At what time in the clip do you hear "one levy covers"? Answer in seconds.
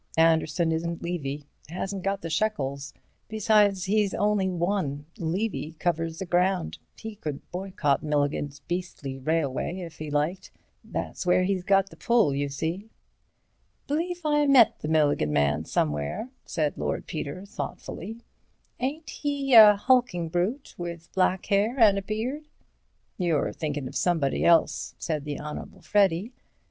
4.49-6.17